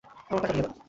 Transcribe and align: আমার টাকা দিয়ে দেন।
আমার 0.03 0.41
টাকা 0.41 0.53
দিয়ে 0.53 0.63
দেন। 0.63 0.73